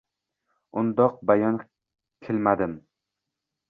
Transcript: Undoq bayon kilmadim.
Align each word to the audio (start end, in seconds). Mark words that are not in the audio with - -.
Undoq 0.83 1.21
bayon 1.33 1.61
kilmadim. 2.27 2.79